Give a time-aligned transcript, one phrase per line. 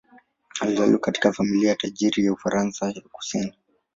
[0.61, 3.53] Alizaliwa katika familia tajiri ya Ufaransa ya kusini.